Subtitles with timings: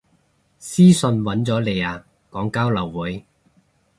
[0.57, 3.27] 私訊搵咗你啊，講交流會